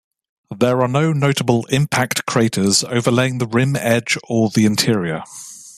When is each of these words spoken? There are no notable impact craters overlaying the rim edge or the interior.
There 0.49 0.81
are 0.81 0.87
no 0.87 1.13
notable 1.13 1.65
impact 1.67 2.25
craters 2.25 2.83
overlaying 2.83 3.37
the 3.37 3.45
rim 3.45 3.75
edge 3.75 4.17
or 4.27 4.49
the 4.49 4.65
interior. 4.65 5.23